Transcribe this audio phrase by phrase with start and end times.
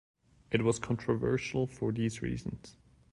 [0.49, 2.75] It was controversial for these reasons.